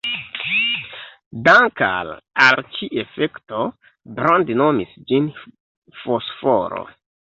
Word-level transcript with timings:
Dank'al 1.47 2.09
al 2.47 2.65
ĉi-efekto, 2.79 3.63
Brand 4.19 4.53
nomis 4.65 5.01
ĝin 5.13 5.33
fosforo. 6.05 6.87